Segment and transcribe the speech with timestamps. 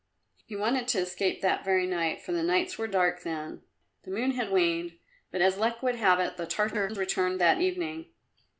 [0.47, 3.61] He wanted to escape that very night, for the nights were dark then;
[4.03, 4.97] the moon had waned,
[5.29, 8.07] but as luck would have it, the Tartars returned that evening.